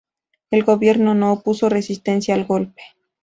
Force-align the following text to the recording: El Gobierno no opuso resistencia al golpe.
El 0.49 0.63
Gobierno 0.63 1.13
no 1.13 1.31
opuso 1.31 1.69
resistencia 1.69 2.33
al 2.33 2.45
golpe. 2.45 2.81